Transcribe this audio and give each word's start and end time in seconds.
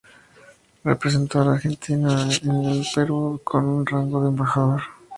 Representó 0.83 1.41
a 1.41 1.45
la 1.45 1.51
Argentina 1.51 2.27
en 2.43 2.65
el 2.65 2.83
Perú 2.95 3.39
con 3.43 3.81
el 3.81 3.85
rango 3.85 4.23
de 4.23 4.29
embajador. 4.29 4.81